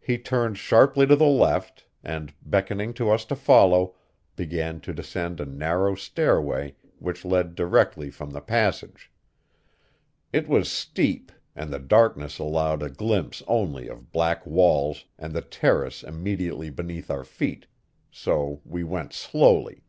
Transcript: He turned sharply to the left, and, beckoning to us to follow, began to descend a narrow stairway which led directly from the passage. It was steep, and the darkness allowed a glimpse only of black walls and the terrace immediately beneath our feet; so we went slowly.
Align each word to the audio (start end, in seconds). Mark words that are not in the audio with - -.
He 0.00 0.16
turned 0.16 0.56
sharply 0.56 1.06
to 1.08 1.14
the 1.14 1.26
left, 1.26 1.84
and, 2.02 2.32
beckoning 2.40 2.94
to 2.94 3.10
us 3.10 3.26
to 3.26 3.36
follow, 3.36 3.94
began 4.34 4.80
to 4.80 4.94
descend 4.94 5.40
a 5.40 5.44
narrow 5.44 5.94
stairway 5.94 6.74
which 6.98 7.22
led 7.22 7.54
directly 7.54 8.08
from 8.10 8.30
the 8.30 8.40
passage. 8.40 9.12
It 10.32 10.48
was 10.48 10.70
steep, 10.72 11.30
and 11.54 11.70
the 11.70 11.78
darkness 11.78 12.38
allowed 12.38 12.82
a 12.82 12.88
glimpse 12.88 13.42
only 13.46 13.88
of 13.88 14.10
black 14.10 14.46
walls 14.46 15.04
and 15.18 15.34
the 15.34 15.42
terrace 15.42 16.02
immediately 16.02 16.70
beneath 16.70 17.10
our 17.10 17.24
feet; 17.24 17.66
so 18.10 18.62
we 18.64 18.82
went 18.84 19.12
slowly. 19.12 19.82